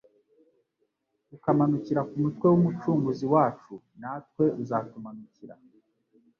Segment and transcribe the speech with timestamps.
[1.35, 5.55] Ukamanukira ku mutwe w'Umucunguzi wacu natwe uzatumanukira